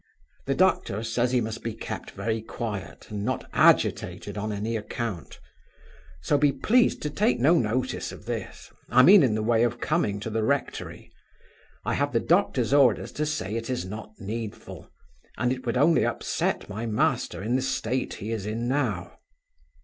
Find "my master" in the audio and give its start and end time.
16.67-17.43